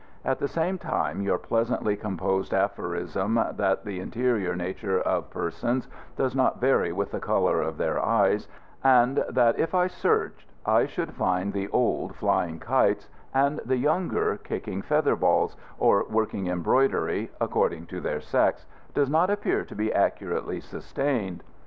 [0.25, 6.33] At the same time your pleasantly composed aphorism that the interior nature of persons does
[6.35, 8.47] not vary with the colour of their eyes,
[8.83, 14.37] and that if I searched I should find the old flying kites and the younger
[14.37, 18.65] kicking feather balls or working embroidery, according to their sex,
[18.95, 21.43] does not appear to be accurately sustained.